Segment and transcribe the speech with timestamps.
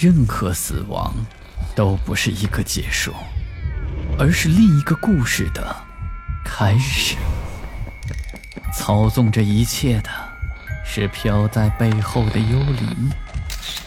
[0.00, 1.12] 任何死亡
[1.76, 3.12] 都不是一个结束，
[4.18, 5.76] 而是另一个故事的
[6.42, 7.16] 开始。
[8.72, 10.08] 操纵这一切的
[10.86, 13.10] 是飘在背后的幽灵，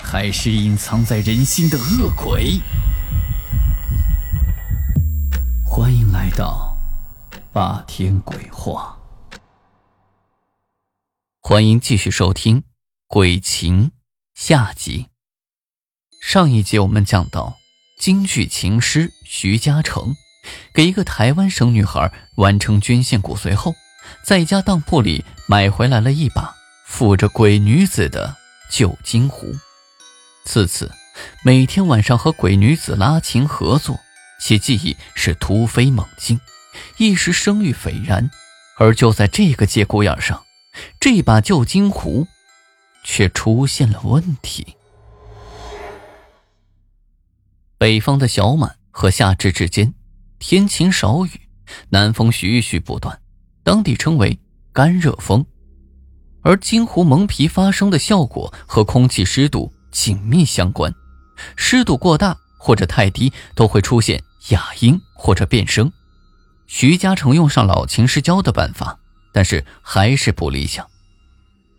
[0.03, 2.61] 还是隐藏在人心的恶鬼？
[5.65, 6.77] 欢迎来到
[7.51, 8.99] 霸天鬼话。
[11.41, 12.61] 欢迎继续收听
[13.07, 13.87] 《鬼情》
[14.35, 15.12] 下集。
[16.25, 17.59] 上一集我们讲到，
[17.99, 20.15] 京剧情师徐嘉诚
[20.73, 23.75] 给一个台湾省女孩完成捐献骨髓后，
[24.23, 26.55] 在一家当铺里买回来了一把
[26.87, 28.37] 附着鬼女子的
[28.71, 29.53] 旧金壶。
[30.45, 30.89] 自此，
[31.43, 33.99] 每天晚上和鬼女子拉琴合作，
[34.39, 36.39] 其技艺是突飞猛进，
[36.97, 38.31] 一时声誉斐然。
[38.79, 40.45] 而就在这个节骨眼上，
[41.01, 42.25] 这把旧金壶
[43.03, 44.77] 却出现了问题。
[47.83, 49.93] 北方的小满和夏至之间，
[50.39, 51.31] 天晴少雨，
[51.89, 53.19] 南风徐徐不断，
[53.61, 54.39] 当地称为
[54.71, 55.45] 干热风。
[56.43, 60.95] 而金湖蒙皮发生的效果和空气湿度紧密相关，
[61.57, 65.91] 湿度过大或者太低都会出现哑音或者变声。
[66.67, 68.97] 徐嘉诚用上老秦师教的办法，
[69.33, 70.89] 但是还是不理想。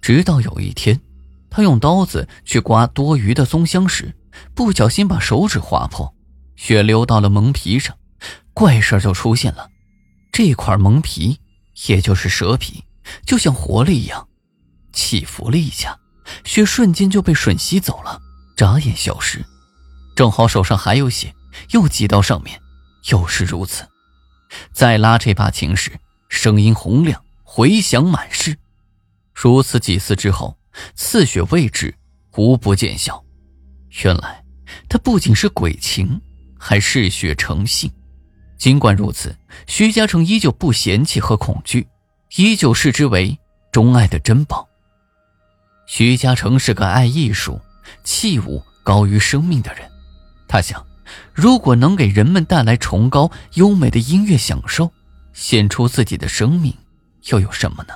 [0.03, 1.01] 直到有一天，
[1.48, 4.14] 他用刀子去刮多余的松香时。
[4.55, 6.15] 不小心把手指划破，
[6.57, 7.97] 血流到了蒙皮上，
[8.53, 9.69] 怪事就出现了。
[10.33, 11.39] 这块蒙皮，
[11.87, 12.85] 也就是蛇皮，
[13.27, 14.27] 就像活了一样，
[14.93, 15.97] 起伏了一下，
[16.45, 18.21] 血瞬间就被吮吸走了，
[18.57, 19.45] 眨眼消失。
[20.17, 21.35] 正好手上还有血，
[21.71, 22.61] 又挤到上面，
[23.11, 23.89] 又是如此。
[24.73, 25.91] 再拉这把琴时，
[26.29, 28.57] 声音洪亮，回响满室。
[29.33, 30.57] 如此几次之后，
[30.95, 31.97] 刺血位置，
[32.37, 33.23] 无不见效。
[34.03, 34.42] 原来，
[34.89, 36.20] 他不仅是鬼情，
[36.59, 37.91] 还嗜血成性。
[38.56, 39.36] 尽管如此，
[39.67, 41.86] 徐嘉诚依旧不嫌弃和恐惧，
[42.36, 43.39] 依旧视之为
[43.70, 44.67] 钟爱的珍宝。
[45.86, 47.61] 徐嘉诚是个爱艺术、
[48.02, 49.89] 器物高于生命的人。
[50.48, 50.85] 他想，
[51.33, 54.90] 如果能给人们带来崇高优美的音乐享受，
[55.33, 56.74] 献出自己的生命，
[57.27, 57.95] 又有什么呢？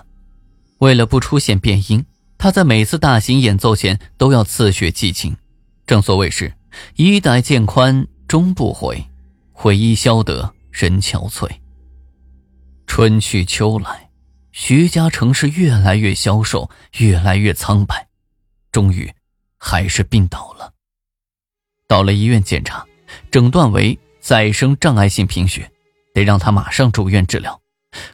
[0.78, 2.05] 为了不出现变音，
[2.37, 5.34] 他在每次大型演奏前都要刺血祭琴。
[5.88, 6.53] 正所谓是，
[6.97, 9.03] 衣带渐宽终不悔，
[9.53, 11.49] 悔衣消得人憔悴。
[12.87, 14.10] 春去秋来，
[14.53, 16.69] 徐嘉诚是越来越消瘦，
[16.99, 18.06] 越来越苍白，
[18.71, 19.10] 终于
[19.56, 20.75] 还是病倒了。
[21.87, 22.87] 到了医院检查，
[23.31, 25.72] 诊断为再生障碍性贫血，
[26.12, 27.59] 得让他马上住院治疗。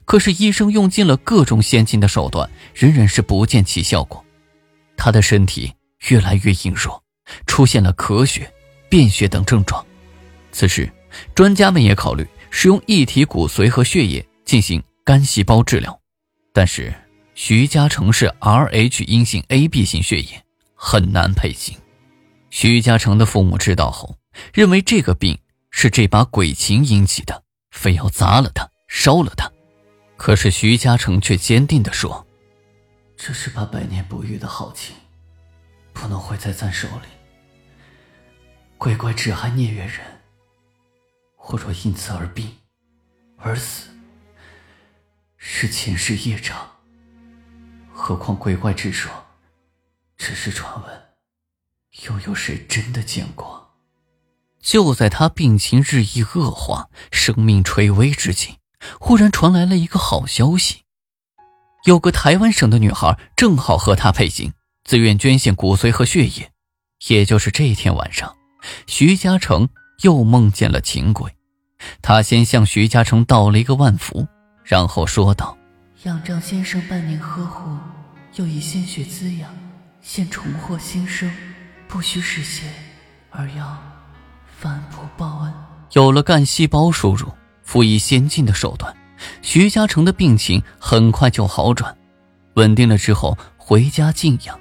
[0.04, 4.24] 可是医生用尽了各种先进的手段，仍然是不见其效果。
[4.96, 5.74] 他的身体
[6.08, 7.02] 越来越硬弱。
[7.46, 8.52] 出现了咳血、
[8.88, 9.84] 便血等症状。
[10.52, 10.90] 此时，
[11.34, 16.00] 专家们也考虑使用异体骨髓和血液进行干细胞治疗，
[16.52, 16.94] 但是
[17.34, 21.76] 徐嘉诚是 Rh 阴性 AB 型血液，很难配型。
[22.50, 24.16] 徐嘉诚的父母知道后，
[24.52, 25.38] 认为这个病
[25.70, 27.42] 是这把鬼琴引起的，
[27.72, 29.50] 非要砸了它、烧了它。
[30.16, 32.24] 可是徐嘉诚却坚定地说
[33.18, 34.94] ：“这是把百年不遇的好琴，
[35.94, 37.08] 不能毁在咱手里。”
[38.76, 40.00] 鬼怪只害孽缘人，
[41.38, 42.58] 我若因此而病
[43.38, 43.88] 而死，
[45.38, 46.70] 是前世业障。
[47.90, 49.10] 何况鬼怪之说
[50.18, 51.02] 只是传闻，
[52.06, 53.70] 又有谁真的见过？
[54.60, 58.58] 就在他病情日益恶化、生命垂危之际，
[58.98, 60.82] 忽然传来了一个好消息：
[61.84, 64.52] 有个台湾省的女孩正好和他配型，
[64.84, 66.50] 自愿捐献骨髓和血液。
[67.08, 68.34] 也就是这天晚上。
[68.86, 69.68] 徐嘉诚
[70.02, 71.30] 又梦见了秦鬼，
[72.00, 74.26] 他先向徐嘉诚道了一个万福，
[74.64, 75.54] 然后说道
[76.04, 77.76] ：“仰仗先生半年呵护，
[78.36, 79.50] 又以鲜血滋养，
[80.00, 81.30] 现重获新生，
[81.86, 82.62] 不需使血，
[83.28, 83.78] 而要
[84.46, 85.52] 反哺报恩。”
[85.92, 87.30] 有了干细胞输入，
[87.62, 88.96] 辅以先进的手段，
[89.42, 91.94] 徐嘉诚的病情很快就好转，
[92.54, 94.58] 稳定了之后回家静养。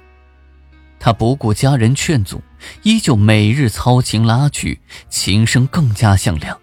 [1.04, 2.42] 他不顾家人劝阻，
[2.82, 4.80] 依旧每日操琴拉曲，
[5.10, 6.58] 琴声更加响亮。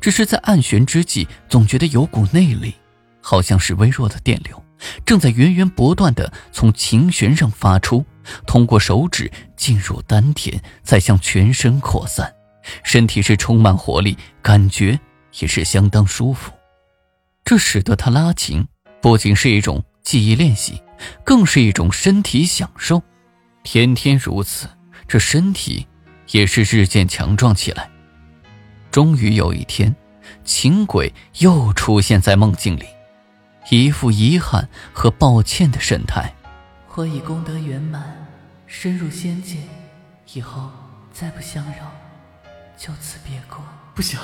[0.00, 2.74] 只是在按弦之际，总觉得有股内力，
[3.20, 4.60] 好像是微弱的电流，
[5.06, 8.04] 正在源源不断的从琴弦上发出，
[8.48, 12.34] 通过手指进入丹田，再向全身扩散。
[12.82, 14.98] 身体是充满活力，感觉
[15.38, 16.50] 也是相当舒服。
[17.44, 18.66] 这使得他拉琴
[19.00, 20.82] 不仅是一种记忆练习，
[21.22, 23.00] 更是一种身体享受。
[23.64, 24.68] 天天如此，
[25.08, 25.86] 这身体
[26.30, 27.90] 也是日渐强壮起来。
[28.90, 29.96] 终于有一天，
[30.44, 32.84] 秦鬼又出现在梦境里，
[33.70, 36.34] 一副遗憾和抱歉的神态。
[36.94, 38.28] 我已功德圆满，
[38.66, 39.56] 深入仙界，
[40.34, 40.70] 以后
[41.10, 41.90] 再不相扰，
[42.76, 43.64] 就此别过。
[43.94, 44.20] 不行，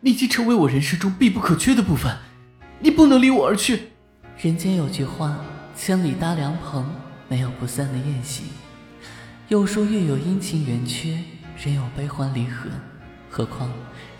[0.00, 2.16] 你已经成为我人生中必不可缺的部分，
[2.78, 3.90] 你不能离我而去。
[4.38, 5.36] 人间有句话：
[5.76, 6.88] 千里搭凉棚，
[7.32, 8.42] 没有不散的宴席。
[9.48, 11.18] 又说月有阴晴圆缺，
[11.56, 12.68] 人有悲欢离合，
[13.30, 13.70] 何况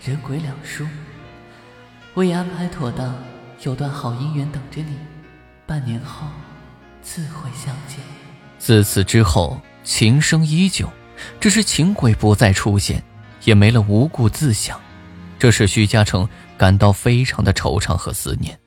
[0.03, 0.87] 人鬼两疏？
[2.15, 3.13] 我已安排妥当，
[3.61, 4.97] 有段好姻缘等着你，
[5.67, 6.25] 半年后
[7.03, 7.99] 自会相见。
[8.57, 10.91] 自此之后，情声依旧，
[11.39, 13.03] 只是情鬼不再出现，
[13.43, 14.81] 也没了无故自响，
[15.37, 16.27] 这使徐嘉诚
[16.57, 18.59] 感到非常的惆怅和思念。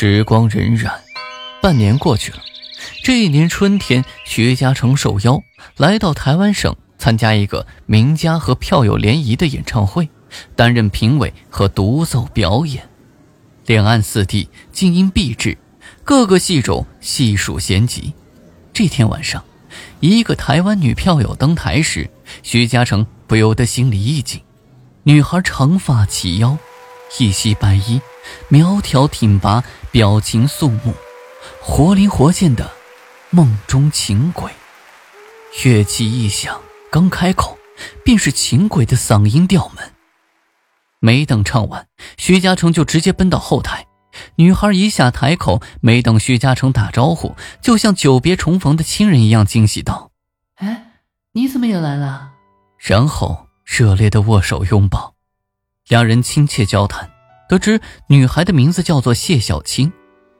[0.00, 0.88] 时光荏苒。
[1.60, 2.38] 半年过去了，
[3.02, 5.42] 这一年春天，徐嘉诚受邀
[5.76, 10.08] 来到台湾省参加一个名家和票友联谊的演唱会，
[10.54, 12.88] 担任评委和独奏表演。
[13.66, 15.58] 两岸四地精英毕至，
[16.04, 18.14] 各个戏种细数闲集。
[18.72, 19.42] 这天晚上，
[19.98, 22.08] 一个台湾女票友登台时，
[22.44, 24.40] 徐嘉诚不由得心里一紧。
[25.02, 26.56] 女孩长发齐腰，
[27.18, 28.00] 一袭白衣，
[28.48, 30.94] 苗条挺拔，表情肃穆。
[31.60, 32.70] 活灵活现的
[33.30, 34.50] 梦中情鬼，
[35.62, 36.60] 乐器一响，
[36.90, 37.58] 刚开口，
[38.04, 39.92] 便是情鬼的嗓音调门。
[41.00, 43.86] 没等唱完，徐嘉诚就直接奔到后台。
[44.36, 50.10] 女孩一下台口，没等徐嘉诚打招呼，就像久别重逢的亲人一样惊喜道
[50.56, 50.92] ：“哎，
[51.32, 52.30] 你怎么也来了？”
[52.78, 55.14] 然后热烈的握手拥抱，
[55.88, 57.10] 两人亲切交谈，
[57.48, 59.90] 得知女孩的名字叫做谢小青，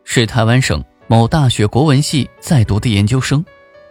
[0.04, 0.84] 是台湾省。
[1.10, 3.42] 某大学国文系在读的研究生，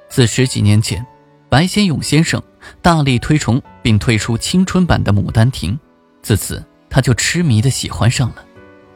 [0.07, 1.03] 自十几年前，
[1.49, 2.39] 白先勇先生
[2.79, 5.73] 大力推崇并推出青春版的《牡丹亭》，
[6.21, 8.45] 自此他就痴迷的喜欢上了。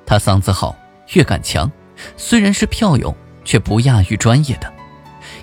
[0.05, 0.75] 他嗓子好，
[1.13, 1.71] 乐感强，
[2.15, 4.71] 虽然是票友，却不亚于专业的。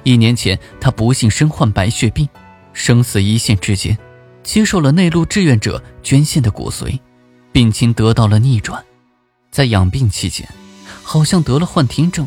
[0.05, 2.29] 一年前，他不幸身患白血病，
[2.73, 3.99] 生死一线之间，
[4.45, 6.97] 接受了内陆志愿者捐献的骨髓，
[7.59, 8.85] 病情得到了逆转。
[9.51, 10.49] 在养病期间，
[11.03, 12.25] 好像得了幻听症。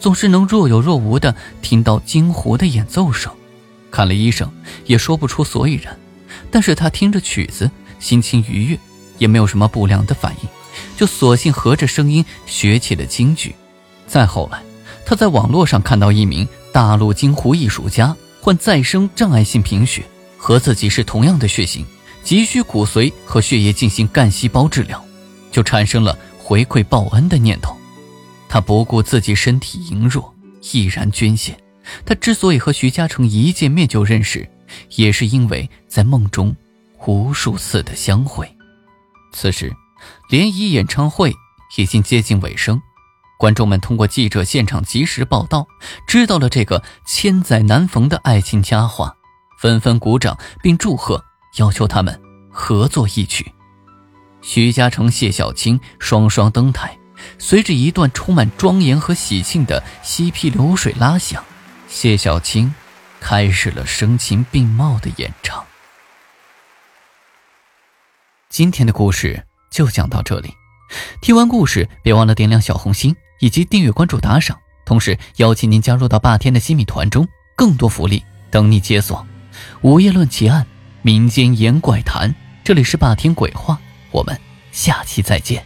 [0.00, 1.32] 总是能若有若无的
[1.62, 3.32] 听到金湖的演奏声，
[3.92, 4.50] 看了医生
[4.84, 5.96] 也说不出所以然。
[6.50, 8.78] 但是他听着曲子，心情愉悦，
[9.18, 10.48] 也没有什么不良的反应，
[10.96, 13.54] 就索性合着声音学起了京剧。
[14.08, 14.60] 再后来，
[15.06, 20.02] 他在网络上看到一名大陆京湖艺术家患再生障碍性贫血，
[20.36, 21.86] 和自己是同样的血型，
[22.24, 25.04] 急需骨髓和血液进行干细胞治疗，
[25.52, 27.76] 就产生了回馈报恩的念头。
[28.48, 30.34] 他不顾自己身体羸弱，
[30.72, 31.56] 毅然捐献。
[32.06, 34.48] 他之所以和徐嘉诚一见面就认识，
[34.96, 36.56] 也是因为在梦中
[37.06, 38.50] 无数次的相会。
[39.32, 39.70] 此时，
[40.30, 41.30] 联谊演唱会
[41.76, 42.80] 已经接近尾声，
[43.38, 45.66] 观众们通过记者现场及时报道，
[46.06, 49.14] 知道了这个千载难逢的爱情佳话，
[49.60, 51.22] 纷纷鼓掌并祝贺，
[51.56, 52.20] 要求他们
[52.50, 53.52] 合作一曲。
[54.42, 56.96] 徐嘉诚、谢小青双双登台。
[57.38, 61.42] 随着一段充满庄严和喜庆的嬉皮流水拉响，
[61.88, 62.74] 谢小青
[63.18, 65.64] 开始了声情并茂的演唱。
[68.50, 70.52] 今天的故事就讲到这里，
[71.22, 77.26] 听完故事别忘了点亮小红心以及订阅关注打赏，同时邀请您加入到霸天的新米团中，
[77.56, 79.26] 更多福利等你解锁。
[79.80, 80.66] 午夜论奇案，
[81.06, 82.34] 民间言怪谈，
[82.64, 83.78] 这里是霸天鬼话，
[84.10, 84.34] 我们
[84.72, 85.62] 下期再见。